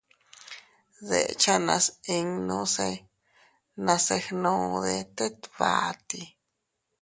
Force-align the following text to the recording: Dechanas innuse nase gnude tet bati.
Dechanas 1.09 1.85
innuse 2.17 2.89
nase 3.85 4.15
gnude 4.39 4.95
tet 5.17 5.39
bati. 5.57 6.21